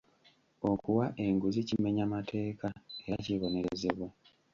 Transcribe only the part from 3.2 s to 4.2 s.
kibonerezebwa.